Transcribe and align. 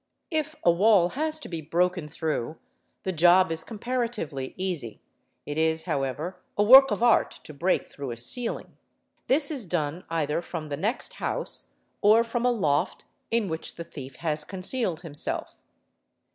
If 0.31 0.55
a 0.63 0.71
wall 0.71 1.09
has 1.09 1.37
to 1.41 1.47
be 1.47 1.61
broken 1.61 2.07
through, 2.07 2.57
the 3.03 3.11
job 3.11 3.51
is 3.51 3.63
comparatively 3.63 4.55
easy, 4.57 4.99
it 5.45 5.59
is 5.59 5.83
however 5.83 6.41
a 6.57 6.63
work 6.63 6.89
of 6.89 7.03
art 7.03 7.29
to 7.43 7.53
break 7.53 7.87
through 7.87 8.09
a 8.09 8.17
ceiling. 8.17 8.75
'This 9.27 9.51
is 9.51 9.65
done 9.67 10.03
either 10.09 10.41
from 10.41 10.69
the 10.69 10.75
next 10.77 11.13
house, 11.21 11.75
or 12.01 12.23
from 12.23 12.45
a 12.45 12.51
loft 12.51 13.05
in 13.29 13.47
which 13.47 13.75
the 13.75 13.83
thief 13.83 14.15
has 14.15 14.43
concealed 14.43 15.01
himself. 15.01 15.55